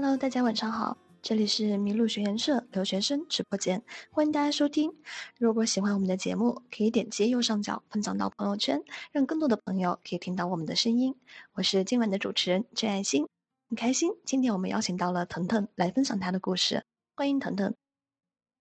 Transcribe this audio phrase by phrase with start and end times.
[0.00, 3.82] Hello，大家晚上好，这里是麋鹿学研社留学生直播间，
[4.12, 4.94] 欢迎大家收听。
[5.36, 8.80] 如果喜欢我们的节目，可以点击右上角分享到朋友圈，
[9.10, 11.16] 让更多的朋友可以听到我们的声音。
[11.54, 13.26] 我是今晚的主持人郑爱心，
[13.68, 16.84] 很开心今天我们邀请到了腾腾来分享他的故事，
[17.16, 17.74] 欢迎腾腾。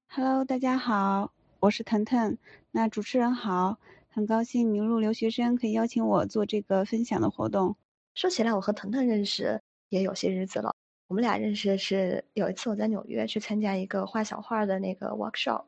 [0.08, 2.36] Hello，大家好，我是腾腾。
[2.72, 3.78] 那主持人好，
[4.10, 7.76] 很高兴麋鹿留学生可以邀请我做这个分享的活动。
[8.16, 10.74] 说起来，我和腾腾认识也有些日子了。
[11.08, 15.66] 我们俩认识的是有一次我在纽约去参加一个画小画的那个 workshop，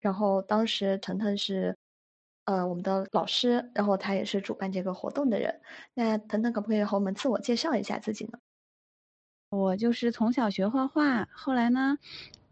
[0.00, 1.76] 然后当时腾腾是，
[2.44, 5.60] 呃，我们的老师，然后他也是主办这个活动的人。
[5.94, 8.38] 那腾腾可不可以和我们自我介绍一下自己呢？
[9.50, 11.98] 我就是从小学画画，后来呢，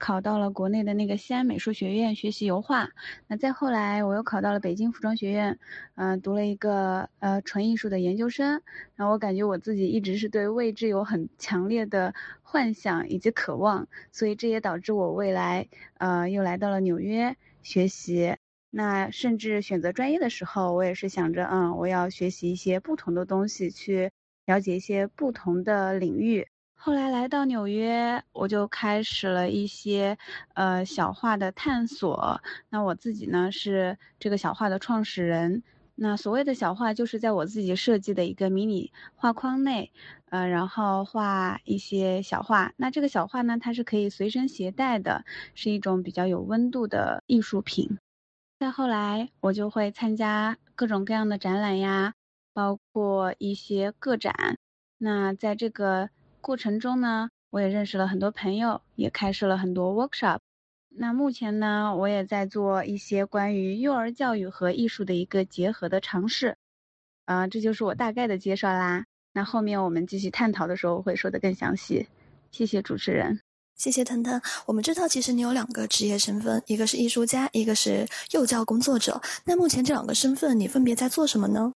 [0.04, 2.90] 考到了国内的那个西安美术学院学习油画。
[3.26, 5.58] 那再后来，我又考到了北京服装学院，
[5.94, 8.60] 嗯，读了一个呃纯艺术的研究生。
[8.96, 18.36] 然后我感觉我自己一直是对未知有很强烈的幻想以及渴望，所以这也导致我未来呃又来到了纽约学习。
[18.68, 24.10] 那甚至选择专业的时候，我也是想着，嗯，我要学习一些不同的东西，去
[24.44, 26.46] 了解一些不同的领域。
[26.84, 30.18] 后来来到纽约，我就开始了一些
[30.52, 32.42] 呃小画的探索。
[32.68, 35.62] 那我自己呢是这个小画的创始人。
[35.94, 39.90] 那所谓的小画，就是在我自己设计的一个迷你画框内，
[40.28, 42.74] 呃，然后画一些小画。
[42.76, 47.96] 那这个小画呢，它是可以随身携带的，是一种比较有温度的艺术品。
[48.58, 52.12] 再后来，我就会参加各种各样的展览呀，
[52.52, 54.58] 包括一些个展。
[54.98, 56.10] 那在这个
[56.44, 60.40] 过程中呢，我也认识了很多朋友，也开设了很多 workshop。
[60.90, 66.54] 那目前呢，我也在做一些关于幼儿教育和艺术的一个结合的尝试。
[67.24, 69.06] 啊，这就是我大概的介绍啦。
[69.32, 72.06] 那后面我们继续探讨的时候会说的更详细。
[72.50, 73.40] 谢谢主持人，
[73.74, 74.38] 谢谢腾腾。
[74.66, 79.18] 我们知道，其实你有两个职业身份，一个是艺术家，一个是幼教工作者。
[79.46, 81.72] 那目前这两个身份，你分别在做什么呢？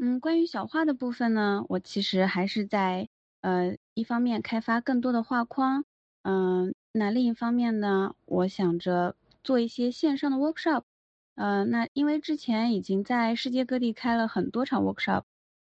[0.00, 3.08] 嗯，关于小画的部分呢，我其实还是在。
[3.40, 5.84] 呃，一方面开发更多的画框，
[6.22, 9.14] 嗯，那另一方面呢，我想着
[9.44, 10.82] 做一些线上的 workshop，
[11.36, 15.22] 嗯，那因为之前已经在世界各地开了很多场 workshop，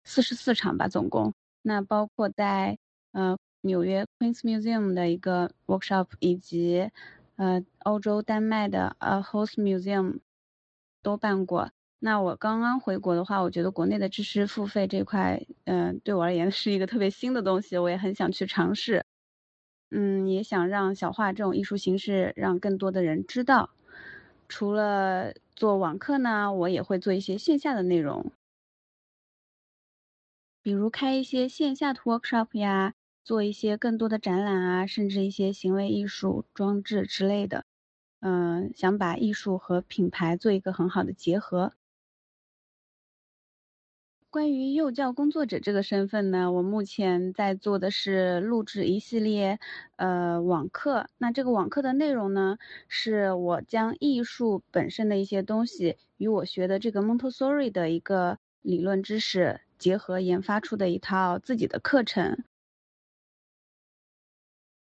[0.03, 2.77] 四十四场吧总共，那包括在
[3.13, 6.91] 呃纽约 Queen's Museum 的一个 workshop，以及
[7.37, 10.19] 呃欧洲丹麦的呃 Host Museum
[11.01, 11.71] 都办过。
[12.05, 19.05] 那我刚刚回国的话，我觉得国内的知识付费这块，嗯，对我而言是一个特别新的东西，我也很想去尝试。
[19.91, 23.69] 嗯，也想让小画这种艺术形式让更多的人知道。
[24.49, 28.33] 除了做网课呢，我也会做一些线下的内容，
[30.61, 32.93] 比如开一些线下的 workshop 呀，
[33.23, 37.63] 做一些更多的展览啊，甚至一些行为艺术装置之类的。
[38.19, 41.73] 嗯，想把艺术和品牌做一个很好的结合。
[44.33, 49.59] 关于幼教工作者这个身份呢，我目前在做的是录制一系列
[49.95, 51.07] 呃网课。
[51.19, 52.57] 那这个网课的内容呢，
[52.87, 62.43] 是我将艺术本身的一些东西与我学的这个 Montessori 的一个理论知识结合研发出的一套自己的课程。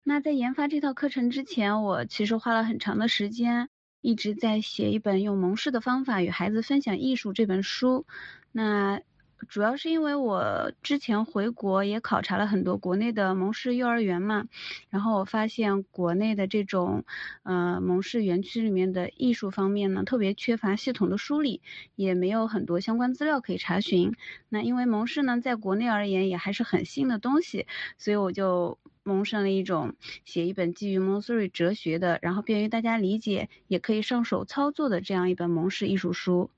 [0.04, 3.70] 那在研发这套课程之前，我其实花了很长的时间，
[4.02, 8.06] 一直在写一本用蒙氏的方法与孩子分享艺术这本书。
[8.52, 9.00] 那
[9.48, 14.46] 主要是因为我之前回国也考察了很多国内的蒙氏幼儿园嘛，
[14.90, 17.06] 然后我发现国内的这种，
[17.44, 21.62] 呃，蒙氏园区里面的艺术方面呢，特别缺乏系统的梳理，
[21.96, 24.14] 也没有很多相关资料可以查询。
[24.50, 27.68] 那因为蒙氏呢，在国内而言也还是很新的东西，
[27.98, 36.50] 所以我就萌生了一种写一本基于蒙氏哲学的，然后便于大家理解，也可以上手操作的这样一本蒙氏艺术书。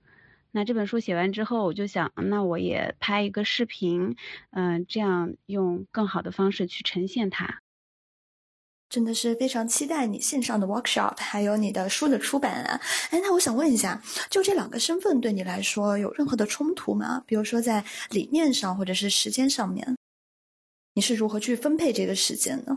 [0.51, 4.15] 那这本书写完之后，我就想，那我也拍一个视频，
[4.51, 7.61] 嗯，这样用更好的方式去呈现它。
[8.89, 12.81] 真的是非常期待你线上的 workshop，还有你的书的出版啊！
[13.11, 14.01] 哎，那我想问一下，
[14.31, 17.23] 就这两个身份对你来说有任何的冲突吗？
[17.27, 19.95] 比如说在理念上，或者是时间上面，
[20.95, 22.75] 你是如何去分配这个时间呢？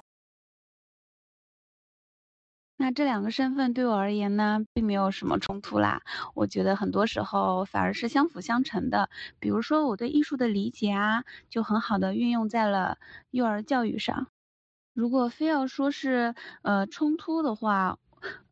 [2.83, 6.03] 那这两个身份对我而言呢，并没有什么冲突啦。
[6.35, 9.09] 我觉得很多时候反而是相辅相成的。
[9.39, 12.99] 比如说我对艺术的理解啊，就很好的运用在了
[13.31, 14.27] 幼儿教育上。
[14.95, 18.01] 如果非要说是呃冲突的话，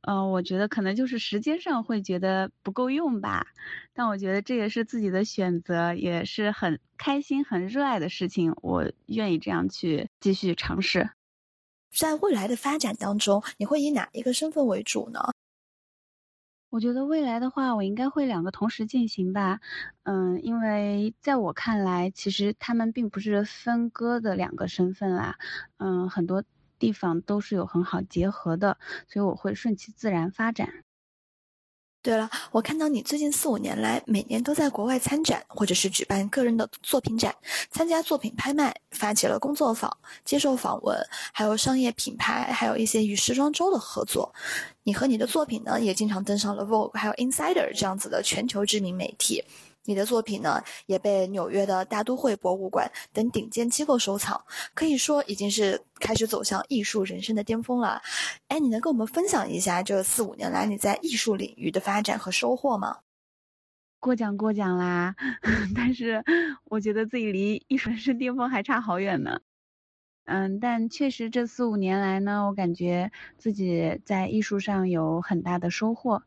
[0.02, 3.48] 嗯，我觉得可能就是时间上会觉得不够用吧。
[3.92, 8.54] 但我觉得这也是自己的选择，也是很开心、很热爱的事情。
[8.62, 11.10] 我愿意这样去继续尝试。
[11.92, 15.20] 在未来的发展当中，你会以哪一个身份为主呢？
[16.70, 19.60] 我觉得未来的话，我应该会两个同时进行吧。
[20.04, 25.36] 嗯，因为在我看来，其实他们并不是分割的两个身份啦。
[25.78, 26.44] 嗯，很多
[26.78, 28.78] 地方都是有很好结合的，
[29.08, 30.84] 所以我会顺其自然发展。
[32.02, 37.34] 对了，我看到你最近四五年来每年都在国外参展，或者是举办个人的作品展，
[37.70, 39.94] 参加作品拍卖，发起了工作坊，
[40.24, 40.96] 接受访问，
[41.32, 44.34] 还有商业品牌，还有一些与时装周的合作。
[44.84, 49.44] 你和你的作品呢，也经常登上了 Vogue，还有 Insider 这样子的全球知名媒体。
[49.84, 54.44] 你的作品呢，也被纽约的大都会博物馆等顶尖机构收藏，
[54.74, 58.02] 可以说已经是开始走向艺术人生的巅峰了。
[58.48, 62.98] 哎，你能跟我们分享一下这四五年来你在艺术领域的发展和收获吗？
[63.98, 65.14] 过奖过奖啦，
[65.76, 66.24] 但是
[66.64, 69.40] 我觉得自己离艺术人生巅峰还差好远呢。
[70.24, 76.22] 嗯，但确实这四五年来呢，我感觉自己在艺术上有很大的收获。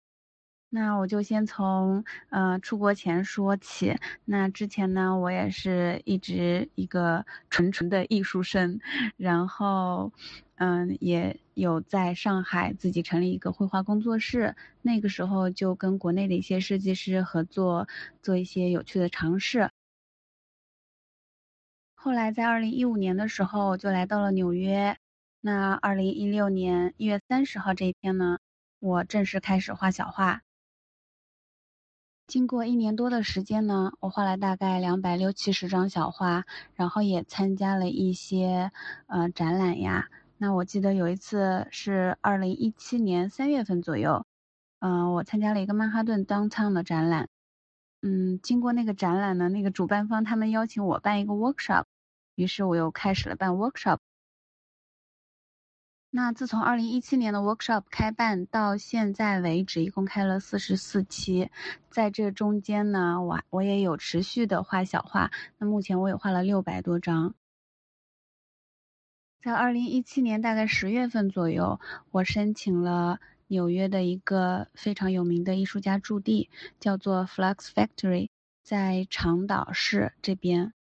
[0.75, 3.95] 那我就先从呃出国前说起。
[4.25, 8.79] 那之前呢，我也是一直一个纯纯的艺术生，
[9.15, 10.11] 然后
[10.55, 14.55] 嗯也有在上海自己成立一个绘画工作室。
[14.81, 17.87] 那个时候就跟国内的一些设计师合作，
[18.23, 19.69] 做一些有趣的尝试。
[21.93, 24.97] 后来在二零一五年的时候就来到了纽约。
[25.39, 28.39] 那二零一六年一月三十号这一天呢，
[28.79, 30.41] 我正式开始画小画。
[32.33, 38.71] 经过一年多的时间呢，我画了大概两百六七十张小画，然后也参加了一些
[39.06, 40.09] 呃展览呀。
[40.39, 44.25] 那我记得有一次是二零一七年三月份左右，
[44.80, 47.30] 嗯，我参加了一个曼哈顿 downtown 的展览。
[48.01, 51.83] 嗯，经过那个展览呢，那个主办方他们邀请我办一个 workshop，
[52.33, 54.00] 于是我又开始了办 workshop。
[56.15, 61.50] 那自从二零一七年的 workshop 开办到现在为止，一共开了四十四期，
[61.89, 65.31] 在这中间呢，我我也有持续的画小画。
[65.57, 67.33] 那目前我也画了六百多张。
[69.42, 71.80] 在二零一七年大概十月份左右，
[72.12, 76.48] 我申请了纽约的一个非常有名的艺术家驻地，
[76.80, 78.30] 叫做 Flux Factory，
[78.62, 80.74] 在长岛市这边。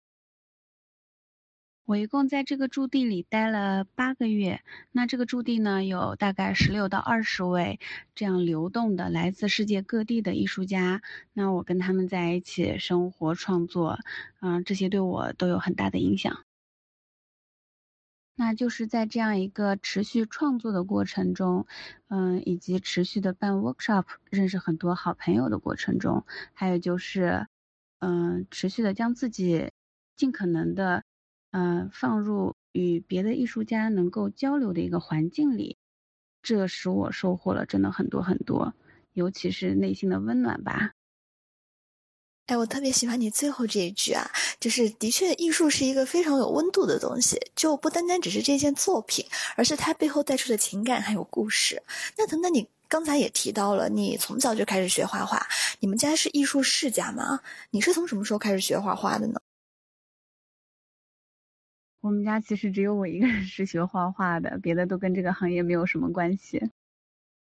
[1.91, 4.63] 我一共在这个驻地里待了八个月。
[4.93, 7.81] 那这个驻地呢，有大概十六到二十位
[8.15, 11.03] 这样流动的来自世界各地的艺术家。
[11.33, 13.99] 那我跟他们在一起生活创作，
[14.39, 16.45] 嗯，这些对我都有很大的影响。
[18.37, 21.67] 那就是在这样一个持续创作的过程中，
[22.07, 27.49] 嗯，以及持续的办 workshop，认识很多好朋友的过程中，还有就是，
[27.99, 29.73] 嗯，持续的将自己
[30.15, 31.03] 尽可能的。
[31.53, 35.77] 嗯，放入与别的艺术家能够交流的一个环境里，
[36.43, 38.75] 这使我收获了真的很多很多，
[39.13, 40.93] 尤其是内心的温暖吧。
[42.47, 49.25] 哎，我特别喜欢你最后这一句啊，就是的确，艺术是一个非常有温度的东西，就不单单只是这件作品，
[49.57, 51.81] 而是它背后带出的情感还有故事。
[52.17, 55.47] 那等等，你刚才也提到了，你从小就开始学画画，
[55.79, 57.41] 你们家是艺术世家吗？
[57.71, 59.41] 你是从什么时候开始学画画的呢？
[62.01, 66.71] 我们家其实只有我一个人是学画画的，别的都跟这个行业没有什么关系。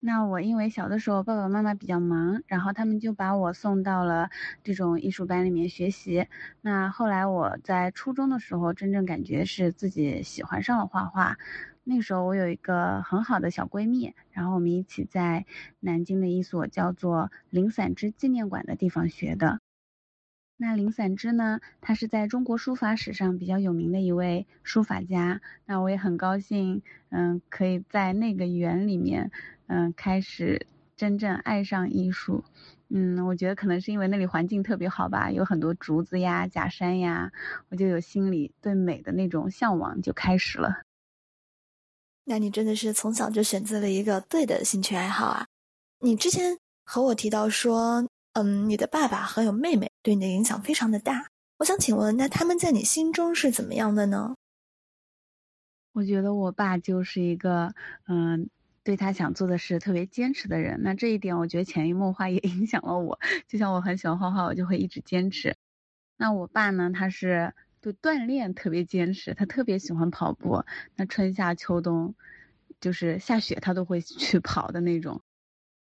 [0.02, 4.30] 那我因为小的时候爸爸妈妈比较忙，然后他们就把我送到了
[4.62, 6.28] 这种艺术班里面学习。
[6.60, 11.38] 那后来我在初中的时候，真正感觉是自己喜欢上了画画。
[11.86, 15.46] 那时候我有一个很好的小闺蜜，然后我们一起在
[15.80, 19.62] 南京的一所叫做林散之纪念馆的地方学的。
[20.64, 21.60] 那林散之呢？
[21.82, 25.42] 他是在中国书法史上比较有名的一位书法家。
[25.66, 29.30] 那我也很高兴，嗯，可以在那个园里面，
[29.68, 30.66] 嗯，开始
[30.96, 32.46] 真正爱上艺术。
[32.88, 37.34] 嗯，我觉得可能是因为那里环境特别好吧，有很多竹子呀、假山呀，
[37.68, 40.84] 我就有心里对美的那种向往就开始了。
[42.24, 45.46] 那你真的是从小就选择了一个对的兴趣爱好啊！
[46.00, 48.08] 你之前和我提到说。
[48.36, 51.28] 嗯，你的爸爸和有妹妹对你的影响非常的大。
[51.60, 54.34] 我想请问，那他们在你心中是怎么样的呢？
[55.94, 57.76] 我觉得我爸就是一个，
[58.08, 58.50] 嗯，
[58.84, 60.82] 对他想做的事特别坚持的人。
[60.82, 63.20] 那这一点，我觉得潜移默化也 影响了我。
[63.48, 65.56] 就像我很喜欢画画，我就会一直坚持。
[66.18, 70.66] 那我爸呢，他是对锻炼特别坚持，他特别喜欢跑步。
[70.96, 72.16] 那春夏秋冬，
[72.82, 75.22] 就是下雪他都会去跑的那种。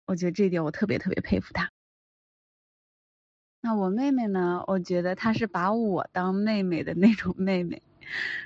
[0.05, 1.69] 我觉得这一点我特别特别佩服他。
[3.61, 4.63] 那我妹妹呢？
[4.67, 7.81] 我觉得她是把我当妹妹的那种妹妹，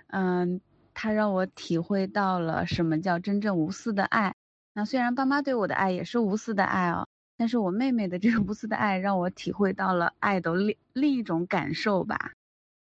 [0.07, 0.59] 嗯，
[0.93, 4.33] 她让我体会到了什么叫真正无私的爱。
[4.73, 12.31] 那虽然爸妈对我的爱也是无私的爱哦，但是我妹妹的这个无私的爱让我体会到了爱的另另一种感受吧。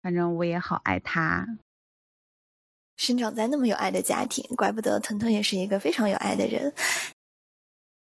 [0.02, 1.46] 反正我也好爱她。
[2.98, 6.72] 生长在那么有爱的家庭，怪不得腾腾也是一个非常有爱的人。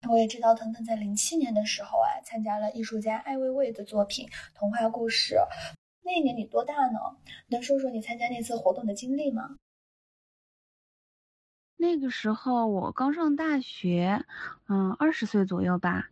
[0.09, 5.35] 我也知道腾腾在零七年的时候啊，参加了艺术家艾未未的作品《童话故事》。
[6.03, 6.99] 那一年你多大呢？
[7.47, 9.57] 能说说你参加那次活动的经历吗？
[11.77, 14.23] 那个时候我刚上大学，
[14.67, 16.09] 嗯，二十岁左右吧。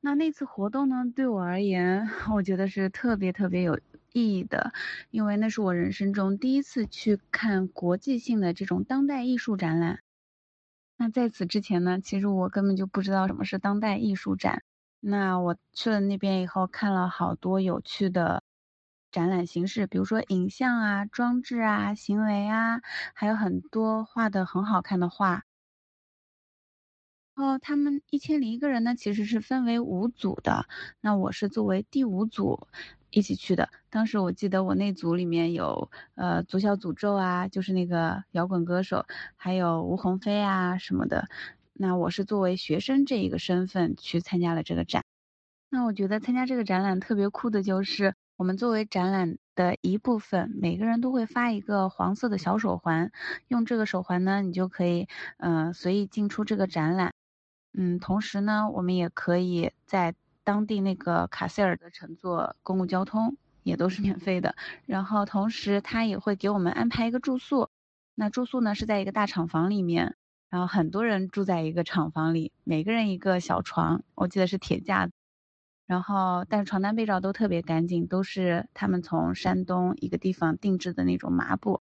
[0.00, 3.78] 那那次活动呢，对我而言， 我觉得是特别特别有
[4.12, 4.72] 意义的，
[5.10, 10.00] 因为那是我人生中第一次去看国际性的这种当代艺术展览。
[11.00, 14.64] 那在此之前呢，其实我根本就不知道什么是当代艺术展。
[14.98, 18.42] 那我去了那边以后，看了好多有趣的
[19.12, 22.80] 展览形式，比如说影像啊、装置啊、行为啊，
[23.14, 25.44] 还有很多画的很好看的画。
[27.38, 30.66] 哦，他们一千零一个人呢，其实是分为五组的。
[31.00, 32.66] 那我是作为第五组。
[33.10, 33.70] 一起去的。
[33.88, 41.26] 当时我记得我那组里面有，呃，足小诅咒啊，就是那个摇滚歌手，还有吴鸿飞啊什么的。
[41.72, 45.04] 那我是作为学生这一个身份去参加了这个展。
[45.70, 53.10] 那我觉得参加这个展览特别酷的就是，我们作为展览的一部分，每个人都会发一个黄色的小手环，
[53.46, 57.14] 用这个手环呢，你就可以，嗯，随意进出这个展览。
[57.80, 60.14] 嗯，同时呢，我们也可以在。
[60.44, 64.54] 当地那个卡塞尔的乘坐公共交通也都是免费的，
[64.86, 67.68] 然后同时他也会给我们安排一个住宿，
[68.14, 70.16] 那住宿呢是在一个大厂房里面，
[70.48, 75.10] 然后很多人住在一个厂房里，每个人一个小床，我记得是铁架，
[75.86, 81.82] 然后但是床单被罩都特别干净，都是他们从山东一个地方定制的那种麻布，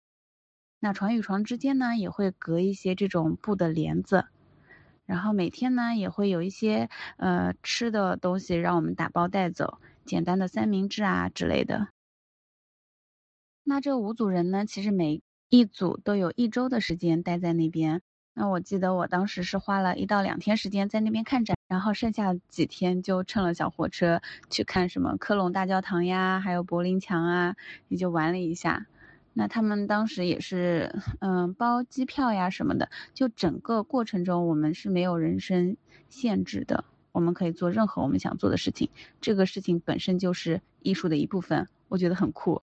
[0.81, 4.25] 那床与床之间呢也会隔一些这种布的帘子。
[5.07, 11.89] 然后每天呢也会有一些呃吃的东西让我们打包带走，简单的三明治啊之类的。
[13.65, 18.03] 那这五组人呢，其实每一组都有一周的时间待在那边。
[18.35, 24.21] 那我记得我当时是花了一到两天时间在那边看展，然后剩下几天就乘了小火车
[24.51, 27.55] 去看什么科隆大教堂呀，还有柏林墙啊，
[27.89, 28.87] 也就玩了一下。
[29.35, 35.77] 那他们当时也是，嗯，包机票呀什么的，就整个过程中我们是没有人身
[36.09, 38.89] 限制的，我们可以做任何我们想做的事情，
[39.21, 42.64] 这个事情本身就是艺术的一部分，我觉得很酷。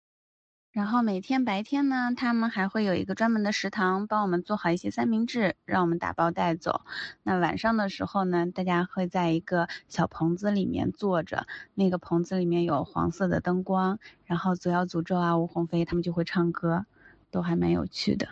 [0.74, 6.80] 然后每天白天呢，他们还会有一个专门的食堂，帮我们做好一些三明治，让我们打包带走。
[7.22, 16.86] 那晚上的时候呢，大家会在一个小棚子里面坐着，那个棚子里面有黄色的灯光，然后左摇诅咒啊，吴鸿飞他们就会唱歌，
[17.30, 18.26] 都还蛮有趣的。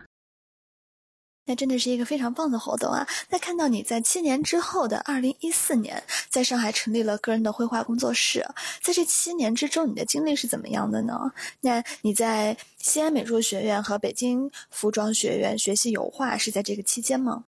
[1.55, 3.07] 真的是一个非常棒的活动啊！
[3.31, 8.47] 那看到你在七年之后的二零一四年，在上海成立了个人的绘画工作室，
[8.81, 11.33] 在这七年之中，你的经历是怎么样的呢？
[11.61, 17.45] 那你在西安美术学院和北京服装学院学习油画，是在这个期间吗？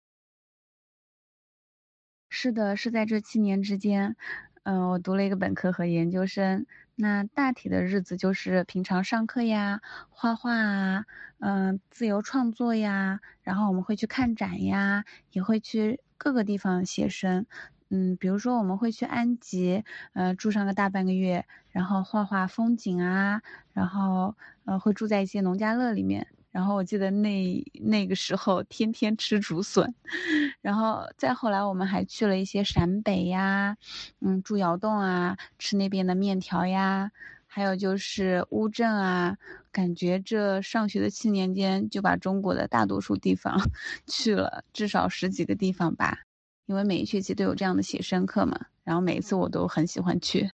[2.28, 4.16] 是的，是在这七年之间。
[4.64, 6.66] 嗯，我读了一个本科和研究生。
[7.00, 11.04] 那大体的日子就是平常上课呀、画画啊、
[11.38, 17.46] 嗯、自由创作呀，然后我们会去看展呀，也会去各个地方写生。
[17.90, 26.26] 嗯，比如说我们会去安吉，呃，住上个大半个月，然后画画风景啊，然后呃会住在一些农家乐里面。
[26.50, 29.94] 然后我记得那那个时候天天吃竹笋，
[30.62, 33.76] 然后再后来我们还去了一些陕北呀，
[34.20, 37.10] 嗯，住窑洞啊，吃那边的面条呀，
[37.46, 39.36] 还有就是乌镇啊，
[39.70, 43.60] 感觉这上学的七年间就把中国的大多数地方
[44.06, 46.18] 去了，至少十几个地方吧，
[46.66, 50.50] 因为每一学期都有这样的写生课嘛，然后每一次我都很喜欢去。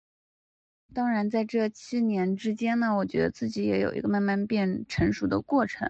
[0.93, 5.87] 当然，在这七年之间呢，我觉得自己也有一个慢慢变成熟的过程。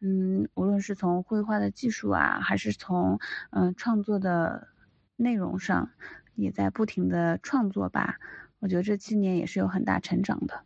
[0.00, 4.68] 嗯，无论是从绘画的技术啊，还是从嗯创作的
[5.16, 5.90] 内容上，
[6.34, 8.18] 也在不停的创作吧。
[8.60, 10.64] 我觉得这七年也是有很大成长的。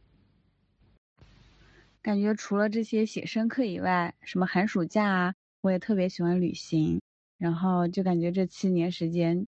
[2.01, 7.01] 感觉除了这些写生课以外，什么寒暑假啊，我也特别喜欢旅行。
[7.37, 9.49] 然后就感觉这七年时间，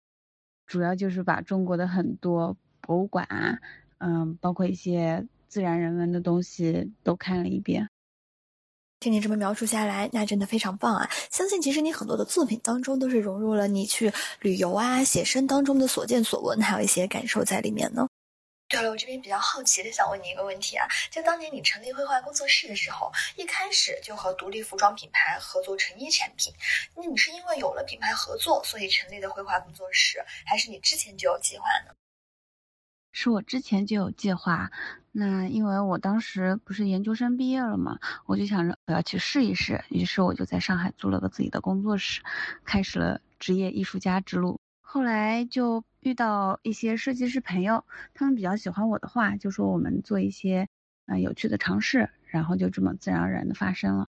[0.65, 3.59] 主要就是把中国的很多博物馆啊。
[4.03, 7.87] 嗯，包括一些自然人文的东西都看了一遍。
[8.99, 11.09] 听你这么描述下来，那真的非常棒啊！
[11.31, 18.07] 相信其实你很多的作品当中都是融入了你去旅游啊、写生当中的所见所闻，还有一些感受在里面呢。
[18.69, 26.53] 对了，我这边比较好奇的想问你一个问题啊，就当年你成立绘画工作室的时候，一开始就和独立服装品牌合作成衣产品，
[26.95, 31.93] 那你是因为有了品牌合作，所以成立的绘画工作室，还是你之前就有计划呢？
[33.13, 34.71] 是我之前就有计划，
[35.11, 42.21] 那因为我当时不是研究生毕业了嘛，我就想着我要去试一试，于是我就在上海租了个自己的工作室，
[42.65, 44.59] 开始了职业艺术家之路。
[44.81, 50.67] 后来就遇到一些设计师朋友，他们比较喜欢我的画，就说我们做一些
[51.05, 54.07] 啊有趣的尝试，然后就这么自然而然的发生了。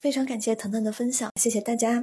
[0.00, 2.02] 非常感谢腾腾的分享，谢谢大家。